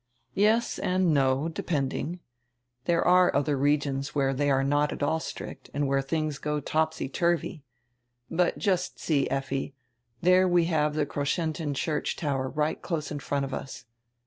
"Yes 0.33 0.79
and 0.79 1.13
no, 1.13 1.47
depending. 1.47 2.21
There 2.85 3.05
are 3.07 3.31
other 3.35 3.55
regions 3.55 4.15
where 4.15 4.33
they 4.33 4.49
are 4.49 4.63
not 4.63 4.91
at 4.91 5.03
all 5.03 5.19
strict 5.19 5.69
and 5.75 5.87
where 5.87 6.01
tilings 6.01 6.39
go 6.41 6.59
topsy 6.59 7.07
turvy— 7.07 7.61
But 8.31 8.57
just 8.57 8.99
see, 8.99 9.29
Effi, 9.29 9.75
there 10.19 10.47
we 10.47 10.65
have 10.65 10.95
the 10.95 11.05
Kroschentin 11.05 11.75
church 11.75 12.15
tower 12.15 12.49
right 12.49 12.81
close 12.81 13.11
in 13.11 13.19
front 13.19 13.45
of 13.45 13.53
us. 13.53 13.85